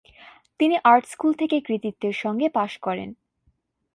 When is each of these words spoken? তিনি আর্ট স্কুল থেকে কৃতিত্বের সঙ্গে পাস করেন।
তিনি 0.59 0.75
আর্ট 0.83 1.03
স্কুল 1.05 1.31
থেকে 1.33 1.57
কৃতিত্বের 1.59 2.15
সঙ্গে 2.23 2.47
পাস 2.49 2.71
করেন। 2.77 3.09